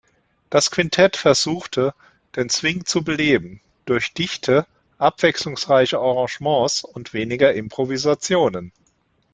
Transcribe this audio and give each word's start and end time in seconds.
Das 0.49 0.71
Quintette 0.71 1.15
versuchte, 1.19 1.93
den 2.35 2.49
Swing 2.49 2.85
zu 2.85 3.03
beleben, 3.03 3.61
durch 3.85 4.15
dichte, 4.15 4.65
abwechslungsreichen 4.97 5.99
Arrangements 5.99 6.83
und 6.83 7.13
weniger 7.13 7.53
Improvisationen. 7.53 8.71